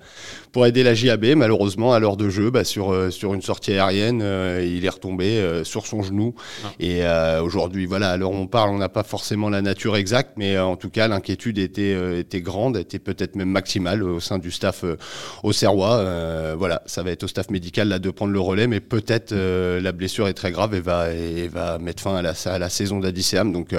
[0.55, 1.35] pour aider la JAB.
[1.37, 4.25] Malheureusement, à l'heure de jeu, bah, sur, sur une sortie aérienne,
[4.63, 6.35] il est retombé sur son genou.
[6.65, 6.69] Ah.
[6.81, 7.03] Et
[7.43, 10.89] aujourd'hui, voilà, où on parle, on n'a pas forcément la nature exacte, mais en tout
[10.89, 14.85] cas, l'inquiétude était, était grande, était peut-être même maximale au sein du staff
[15.43, 15.99] au Serrois.
[15.99, 19.33] Euh, voilà, ça va être au staff médical là de prendre le relais, mais peut-être
[19.33, 22.59] euh, la blessure est très grave et va, et va mettre fin à la, à
[22.59, 23.53] la saison d'Adiceam.
[23.53, 23.75] Donc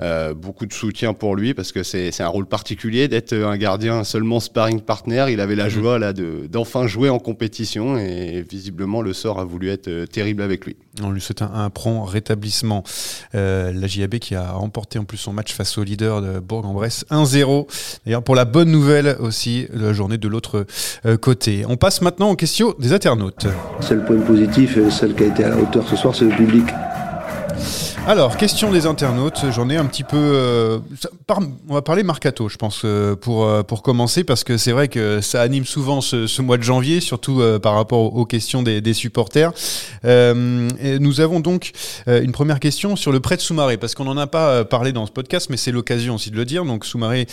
[0.00, 4.04] euh, beaucoup de soutien pour lui parce que c'est un rôle particulier d'être un gardien
[4.04, 5.26] seulement sparring partner.
[5.30, 5.70] Il avait la mm-hmm.
[5.70, 10.76] joie d'enfin jouer en compétition et visiblement le sort a voulu être terrible avec lui.
[11.02, 12.84] On lui souhaite un, un prompt rétablissement.
[13.32, 17.66] la JAB qui a remporté en plus son match face au leader de Bourg-en-Bresse 1-0.
[18.04, 20.66] D'ailleurs pour la bonne nouvelle aussi, la journée de l'autre
[21.06, 21.64] euh, côté.
[21.68, 23.46] On passe maintenant aux questions des internautes.
[23.80, 26.64] Seul point positif, celle qui a été à la hauteur ce soir, c'est le public.
[28.06, 30.16] Alors, question des internautes, j'en ai un petit peu...
[30.16, 30.78] Euh,
[31.68, 34.88] on va parler Marcato, je pense, euh, pour, euh, pour commencer, parce que c'est vrai
[34.88, 39.52] que ça anime souvent ce, mois de janvier, surtout par rapport aux, questions des, supporters.
[40.02, 41.72] nous avons donc
[42.06, 45.06] une première question sur le prêt de Soumaré, parce qu'on n'en a pas parlé dans
[45.06, 46.64] ce podcast, mais c'est l'occasion aussi de le dire.
[46.64, 47.26] Donc Soumaré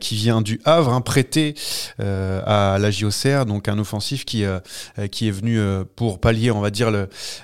[0.00, 1.54] qui vient du Havre, hein, prêté
[1.98, 4.44] à la JOCR, donc un offensif qui,
[5.10, 5.58] qui est venu
[5.96, 6.90] pour pallier, on va dire,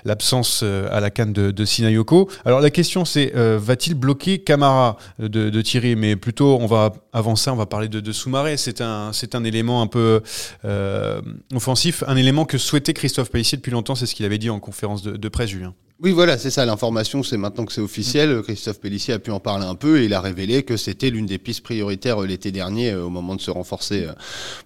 [0.05, 2.29] l'absence à la canne de, de Sinayoko.
[2.45, 5.95] Alors la question c'est euh, va-t-il bloquer Camara euh, de, Thierry?
[5.95, 8.55] Mais plutôt, on va avancer, on va parler de, de Soumaré.
[8.55, 10.21] C'est un, c'est un élément un peu
[10.63, 11.19] euh,
[11.55, 13.95] offensif, un élément que souhaitait Christophe Pellissier depuis longtemps.
[13.95, 15.73] C'est ce qu'il avait dit en conférence de, de presse, Julien.
[15.99, 17.23] Oui, voilà, c'est ça l'information.
[17.23, 18.43] C'est maintenant que c'est officiel.
[18.43, 21.25] Christophe Pellissier a pu en parler un peu et il a révélé que c'était l'une
[21.25, 24.07] des pistes prioritaires l'été dernier au moment de se renforcer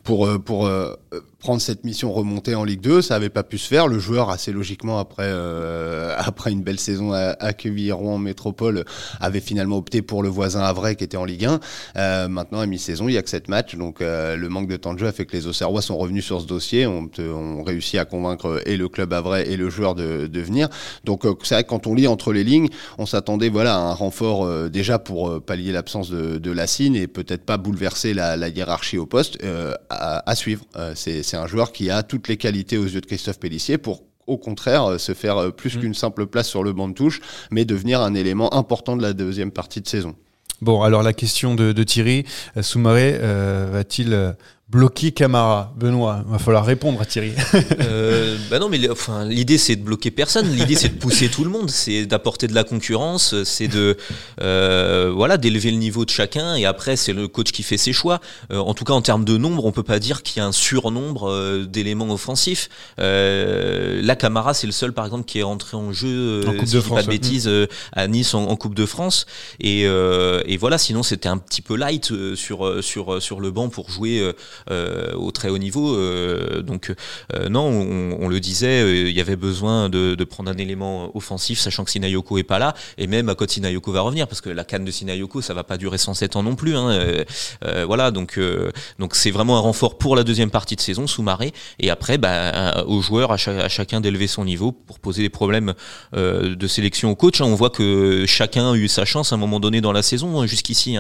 [0.04, 0.69] pour pour
[1.41, 3.01] prendre cette mission remontée en Ligue 2.
[3.01, 3.88] Ça n'avait pas pu se faire.
[3.88, 7.51] Le joueur, assez logiquement, après, euh, après une belle saison à, à
[7.91, 8.86] Rouen Métropole,
[9.19, 11.60] avait finalement opté pour le voisin Havrais qui était en Ligue 1.
[11.97, 13.75] Euh, maintenant, à mi-saison, il n'y a que 7 matchs.
[13.75, 16.23] Donc, euh, le manque de temps de jeu a fait que les Auxerrois sont revenus
[16.23, 16.86] sur ce dossier.
[16.86, 20.69] On, on réussit à convaincre et le club Havrais et le joueur de, de venir.
[21.04, 23.80] Donc, euh, c'est vrai que quand on lit entre les lignes, on s'attendait voilà, à
[23.80, 28.38] un renfort euh, déjà pour pallier l'absence de, de Lassine et peut-être pas bouleverser la,
[28.38, 29.39] la hiérarchie au poste.
[29.89, 30.65] À, à, suivre.
[31.32, 34.38] C'est un joueur qui a toutes les qualités aux yeux de Christophe Pellissier pour au
[34.38, 35.80] contraire euh, se faire euh, plus mm.
[35.80, 39.13] qu'une simple place sur le banc de touche, mais devenir un élément important de la
[39.13, 40.13] deuxième partie de saison.
[40.60, 42.26] Bon, alors la question de, Thierry,
[42.58, 43.17] euh, Soumaré
[43.72, 44.36] va-t-il
[44.72, 47.34] bloquer Camara Benoît, il va falloir répondre à Thierry.
[47.82, 50.50] euh, bah non, mais enfin, l'idée c'est de bloquer personne.
[50.50, 53.98] L'idée c'est de pousser tout le monde, c'est d'apporter de la concurrence, c'est de
[54.42, 56.56] euh, voilà d'élever le niveau de chacun.
[56.56, 58.22] Et après, c'est le coach qui fait ses choix.
[58.52, 60.48] Euh, en tout cas, en termes de nombre, on peut pas dire qu'il y a
[60.48, 62.70] un surnombre euh, d'éléments offensifs.
[63.00, 66.70] Euh, la Camara, c'est le seul, par exemple, qui est rentré en jeu, en coupe
[66.70, 67.52] de France, pas de bêtises,
[67.92, 69.26] à Nice en, Coupe de France.
[69.60, 73.90] Et, et voilà, sinon c'était un petit peu light sur sur sur le banc pour
[73.90, 74.34] jouer euh,
[74.69, 75.95] au très haut niveau.
[75.95, 76.93] Euh, donc
[77.34, 81.84] euh, non, on, le disait, il y avait besoin de, prendre un élément offensif, sachant
[81.84, 84.86] que Sinayoko est pas là, et même quand Sinayoko va revenir, parce que la canne
[84.86, 86.76] de Sinayoko, ça va pas durer 107 ans non plus.
[86.76, 87.24] Hein,
[87.86, 88.39] voilà, donc
[89.00, 92.17] donc c'est vraiment un renfort pour la deuxième partie de saison sous marée, et après,
[92.17, 95.74] bah, aux joueurs, à, chacun d'élever son niveau pour poser des problèmes
[96.13, 97.41] de sélection au coach.
[97.41, 97.45] Hein.
[97.45, 100.39] On voit que chacun a eu sa chance à un moment donné dans la saison.
[100.39, 100.45] Hein.
[100.45, 100.97] Jusqu'ici,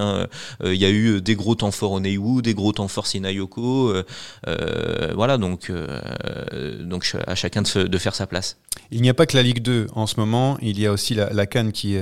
[0.65, 3.50] il y a eu des gros temps forts au Neywu, des gros temps forts Sinayoko
[3.57, 4.03] euh,
[4.47, 8.57] euh, voilà, donc, euh, donc à chacun de, faire sa place.
[8.91, 11.15] Il n'y a pas que la Ligue 2 en ce moment, il y a aussi
[11.15, 11.97] la, Cannes qui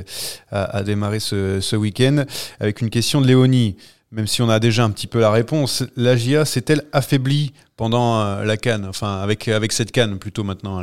[0.52, 2.26] a, démarré ce, week-end
[2.60, 3.76] avec une question de Léonie
[4.12, 8.42] même si on a déjà un petit peu la réponse, la GIA s'est-elle affaiblie pendant
[8.42, 10.82] la canne, enfin avec avec cette canne plutôt maintenant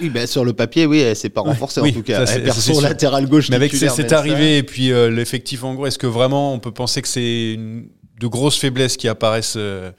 [0.00, 2.24] Oui, ben sur le papier, oui, elle s'est pas renforcée en tout cas.
[2.24, 3.50] Elle perd son latéral gauche.
[3.50, 7.02] Mais avec cette arrivée et puis l'effectif en gros, est-ce que vraiment on peut penser
[7.02, 7.88] que c'est une
[8.20, 9.90] de grosses faiblesses qui apparaissent euh,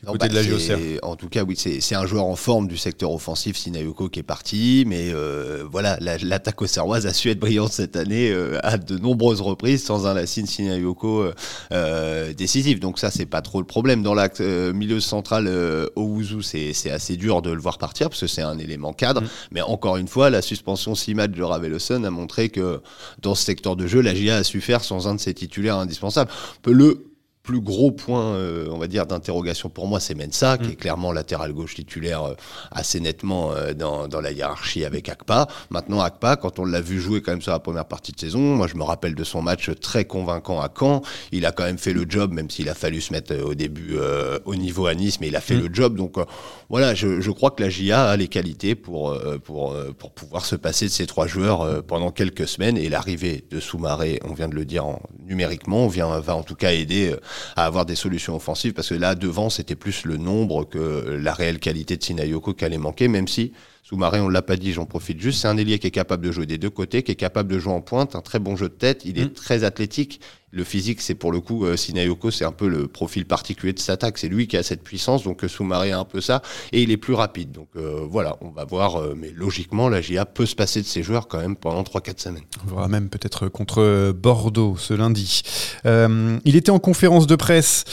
[0.00, 0.98] du Non, côté bah, de la JOCR.
[1.02, 4.22] En tout cas, oui, c'est un joueur en forme du secteur offensif, Sinayoko, qui est
[4.22, 4.84] parti.
[4.86, 8.98] Mais euh, voilà, la- l'attaque auxerroise a su être brillante cette année euh, à de
[8.98, 11.34] nombreuses reprises sans un Lassine Sinayoko euh,
[11.72, 12.78] euh, décisif.
[12.78, 14.02] Donc ça, c'est pas trop le problème.
[14.02, 18.20] Dans l'axe euh, milieu central, euh, Owuzu, c'est assez dur de le voir partir parce
[18.20, 19.22] que c'est un élément cadre.
[19.50, 22.82] Mais encore une fois, la suspension 6 matchs de Raveloson a montré que
[23.22, 25.78] dans ce secteur de jeu, la GIA a su faire sans un de ses titulaires
[25.78, 26.30] indispensables.
[26.66, 27.06] Le
[27.42, 31.10] plus gros point, euh, on va dire, d'interrogation pour moi, c'est Mensa, qui est clairement
[31.10, 32.34] latéral gauche titulaire euh,
[32.70, 35.48] assez nettement euh, dans, dans la hiérarchie avec Akpa.
[35.70, 38.38] Maintenant, Akpa, quand on l'a vu jouer quand même sur la première partie de saison,
[38.38, 41.02] moi je me rappelle de son match très convaincant à Caen.
[41.32, 43.54] Il a quand même fait le job, même s'il a fallu se mettre euh, au
[43.54, 45.96] début euh, au niveau à Nice, mais il a fait le job.
[45.96, 46.24] Donc euh,
[46.68, 50.12] voilà, je, je crois que la GIA a les qualités pour, euh, pour, euh, pour
[50.12, 52.76] pouvoir se passer de ces trois joueurs euh, pendant quelques semaines.
[52.78, 56.44] Et l'arrivée de Soumaré, on vient de le dire en- numériquement, on vient, va en
[56.44, 57.16] tout cas aider euh,
[57.56, 61.32] à avoir des solutions offensives parce que là, devant, c'était plus le nombre que la
[61.32, 64.86] réelle qualité de Sinayoko qui allait manquer, même si Soumaré, on l'a pas dit, j'en
[64.86, 67.16] profite juste, c'est un ailier qui est capable de jouer des deux côtés, qui est
[67.16, 69.32] capable de jouer en pointe, un très bon jeu de tête, il est Mm.
[69.32, 70.20] très athlétique.
[70.54, 73.80] Le physique, c'est pour le coup, euh, Sinayoko, c'est un peu le profil particulier de
[73.90, 74.18] attaque.
[74.18, 76.90] C'est lui qui a cette puissance, donc euh, Soumaré a un peu ça, et il
[76.90, 77.52] est plus rapide.
[77.52, 80.86] Donc euh, voilà, on va voir, euh, mais logiquement, la GIA peut se passer de
[80.86, 82.42] ses joueurs quand même pendant 3-4 semaines.
[82.66, 85.42] On verra même peut-être contre Bordeaux ce lundi.
[85.84, 87.84] Il était en conférence de presse.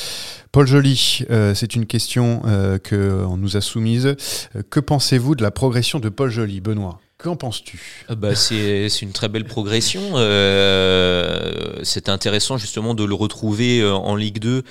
[0.52, 2.42] Paul Joly, c'est une question
[2.90, 4.16] qu'on nous a soumise.
[4.70, 7.00] Que pensez-vous de la progression de Paul Joly, Benoît?
[7.22, 10.14] Qu'en penses-tu Ah bah, c'est c'est une très belle progression.
[10.16, 14.64] Euh, C'était intéressant justement de le retrouver euh, en Ligue 2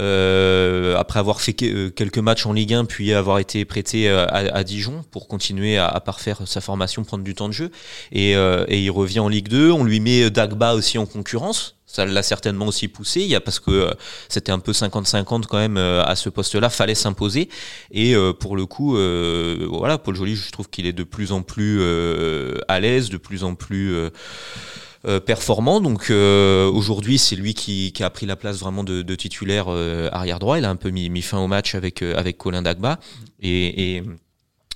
[0.00, 4.24] euh, après avoir fait euh, quelques matchs en Ligue 1 puis avoir été prêté à,
[4.24, 7.70] à Dijon pour continuer à, parfaire sa formation, prendre du temps de jeu.
[8.10, 9.70] Et, et il revient en Ligue 2.
[9.70, 11.76] On lui met Dagba aussi en concurrence.
[11.94, 13.90] Ça l'a certainement aussi poussé, il y a parce que euh,
[14.28, 17.48] c'était un peu 50-50 quand même euh, à ce poste-là, fallait s'imposer.
[17.92, 21.30] Et euh, pour le coup, euh, voilà, Paul Joly, je trouve qu'il est de plus
[21.30, 25.80] en plus euh, à l'aise, de plus en plus euh, performant.
[25.80, 29.66] Donc euh, aujourd'hui, c'est lui qui, qui a pris la place vraiment de, de titulaire
[29.68, 30.58] euh, arrière droit.
[30.58, 32.98] Il a un peu mis, mis fin au match avec euh, avec Colin Dagba
[33.40, 34.02] et, et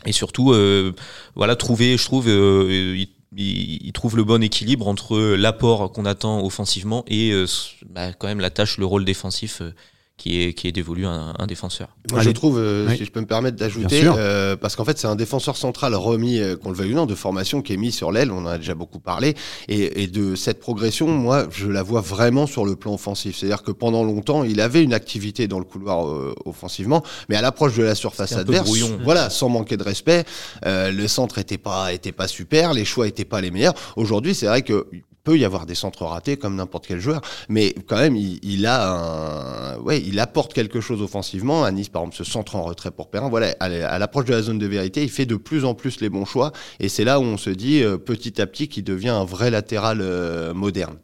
[0.06, 0.54] et surtout,
[1.34, 7.04] voilà, trouver, je trouve, il, il- trouve le bon équilibre entre l'apport qu'on attend offensivement
[7.08, 7.46] et euh,
[7.88, 9.74] bah, quand même la tâche, le rôle défensif euh,
[10.18, 11.88] qui est qui est dévolu à un, un défenseur.
[12.10, 12.28] Moi, Allez.
[12.30, 12.96] je trouve, euh, Oui.
[12.98, 16.38] si je peux me permettre d'ajouter, euh, parce qu'en fait, c'est un défenseur central remis,
[16.40, 18.30] euh, qu'on le veuille ou non, de formation qui est mis sur l'aile.
[18.32, 19.34] On en a déjà beaucoup parlé.
[19.68, 23.36] Et, et de cette progression, moi, je la vois vraiment sur le plan offensif.
[23.38, 27.40] C'est-à-dire que pendant longtemps, il avait une activité dans le couloir euh, offensivement, mais à
[27.42, 28.70] l'approche de la surface adverse,
[29.04, 30.24] voilà, sans manquer de respect,
[30.66, 33.74] euh, le centre était pas, était pas super, les choix étaient pas les meilleurs.
[33.96, 34.86] Aujourd'hui, c'est vrai que
[35.28, 39.74] peut y avoir des centres ratés comme n'importe quel joueur, mais quand même, il, a
[39.74, 41.64] un, ouais, il apporte quelque chose offensivement.
[41.64, 44.40] À Nice, par exemple, ce centre en retrait pour Perrin, voilà, à l'approche de la
[44.40, 47.20] zone de vérité, il fait de plus en plus les bons choix, et c'est là
[47.20, 50.96] où on se dit euh, petit à petit qu'il devient un vrai latéral euh, moderne.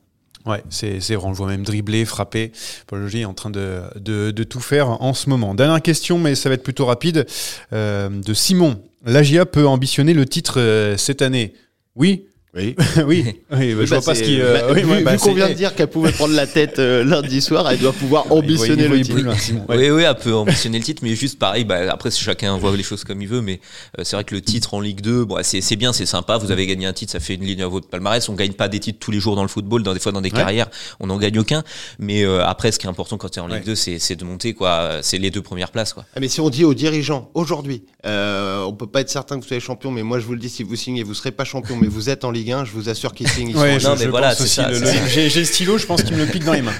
[0.46, 2.50] Ouais, c'est vrai, on le voit même dribbler, frapper.
[2.86, 5.54] Paul Joly est en train de, de, tout faire en ce moment.
[5.54, 7.26] Dernière question, mais ça va être plutôt rapide,
[7.74, 8.80] euh, de Simon.
[9.04, 11.52] L'AGIA peut ambitionner le titre cette année?
[11.94, 12.24] Oui
[12.56, 12.76] Oui.
[13.06, 14.40] Oui, oui bah, je vois pas ce qui...
[14.40, 16.78] euh, Bah, oui, vu bah, vu qu'on vient de dire qu'elle pouvait prendre la tête
[16.78, 19.68] euh, lundi soir, elle doit pouvoir ambitionner voit- il le titre.
[19.68, 19.76] Ouais.
[19.76, 21.64] Oui, oui, elle peut ambitionner le titre, mais juste pareil.
[21.64, 23.60] Bah, après, chacun voit les choses comme il veut, mais
[23.98, 26.36] euh, c'est vrai que le titre en Ligue 2, bon, c'est c'est bien, c'est sympa.
[26.38, 28.28] Vous avez gagné un titre, ça fait une ligne à votre palmarès.
[28.28, 30.20] On gagne pas des titres tous les jours dans le football, dans des fois dans
[30.20, 30.38] des Ouais.
[30.38, 30.68] carrières,
[31.00, 31.64] on n'en gagne aucun.
[31.98, 33.64] Mais euh, après, ce qui est important quand tu es en Ligue Ouais.
[33.66, 34.98] 2, c'est c'est de monter, quoi.
[35.02, 36.04] C'est les deux premières places, quoi.
[36.14, 39.42] Ah, mais si on dit aux dirigeants aujourd'hui, euh, on peut pas être certain que
[39.42, 41.44] vous soyez champion, mais moi je vous le dis, si vous signez, vous serez pas
[41.44, 43.50] champion, mais vous êtes en Ligue 1, je vous assure qu'ils signent.
[43.50, 44.68] ils Ouais, sont Non, mais voilà, c'est ça.
[45.08, 46.72] J'ai j'ai le stylo, je pense qu'il me le pique dans les mains.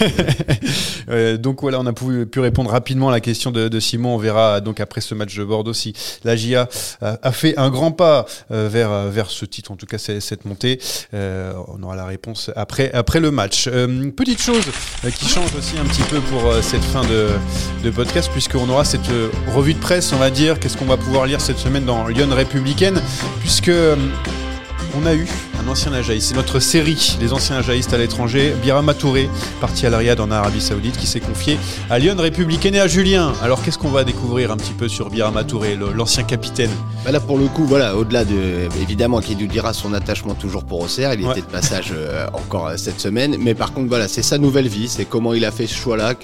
[1.08, 4.14] Euh, donc voilà, on a pu, pu répondre rapidement à la question de, de Simon.
[4.14, 6.68] On verra donc après ce match de Bordeaux si la GIA
[7.00, 9.98] a, a fait un grand pas euh, vers, euh, vers ce titre, en tout cas
[9.98, 10.78] cette montée.
[11.12, 13.66] Euh, on aura la réponse après, après le match.
[13.66, 14.64] Euh, petite chose
[15.04, 17.28] euh, qui change aussi un petit peu pour euh, cette fin de,
[17.82, 20.96] de podcast, puisqu'on aura cette euh, revue de presse, on va dire, qu'est-ce qu'on va
[20.96, 23.00] pouvoir lire cette semaine dans Lyon Républicaine,
[23.40, 23.72] puisque...
[24.94, 26.24] on a eu un ancien Ajaïs.
[26.26, 28.54] C'est notre série des anciens Ajaïstes à l'étranger.
[28.62, 29.28] Birama Touré,
[29.60, 31.58] parti à l'Ariad en Arabie Saoudite, qui s'est confié
[31.90, 33.32] à Lyon Républicaine et à Julien.
[33.42, 36.70] Alors qu'est-ce qu'on va découvrir un petit peu sur Birama Touré, l'ancien capitaine?
[37.04, 40.64] Bah là, pour le coup, voilà, au-delà de, évidemment, qu'il nous dira son attachement toujours
[40.64, 41.32] pour Auxerre, il Ouais.
[41.32, 44.68] était de passage euh, encore euh, cette semaine, mais par contre, voilà, c'est sa nouvelle
[44.68, 46.14] vie, c'est comment il a fait ce choix-là,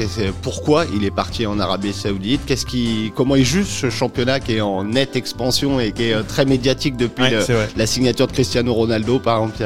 [0.42, 4.54] pourquoi il est parti en Arabie Saoudite, qu'est-ce qui, comment il juge ce championnat qui
[4.56, 7.44] est en nette expansion et qui est euh, très médiatique depuis Ouais, le-
[7.76, 9.56] la signature de Cristiano Ronaldo, exemple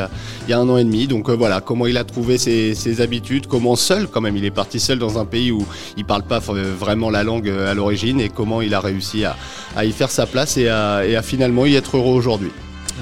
[0.47, 1.07] il y a, un an et demi.
[1.07, 4.51] Donc euh, voilà, comment il a trouvé ses, habitudes, comment seul quand même, il est
[4.51, 5.65] parti seul dans un pays où
[5.97, 9.37] il parle pas vraiment la langue euh, à l'origine et comment il a réussi à,
[9.85, 12.51] y faire sa place et à finalement y être heureux aujourd'hui.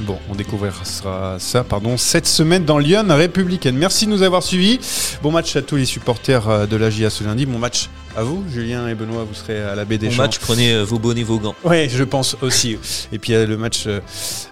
[0.03, 3.77] Bon, on découvrira ça pardon, cette semaine dans Lyon républicaine.
[3.77, 4.79] Merci de nous avoir suivis.
[5.23, 7.47] Bon match à tous les supporters euh, de la GIA ce lundi.
[7.47, 10.39] Bon match à vous, Julien et Benoît, vous serez à la baie des Bon match,
[10.39, 11.55] prenez euh, vos bonnets, vos gants.
[11.65, 12.79] Oui, je pense aussi.
[13.13, 13.85] Et puis il y a le match,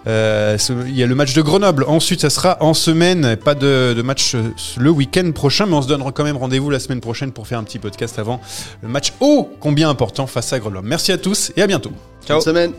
[0.07, 0.57] euh,
[0.87, 1.85] il y a le match de Grenoble.
[1.87, 3.35] Ensuite, ça sera en semaine.
[3.37, 4.35] Pas de, de match
[4.77, 7.59] le week-end prochain, mais on se donne quand même rendez-vous la semaine prochaine pour faire
[7.59, 8.41] un petit podcast avant
[8.81, 10.87] le match ô combien important face à Grenoble.
[10.87, 11.91] Merci à tous et à bientôt.
[12.27, 12.73] Bonne semaine.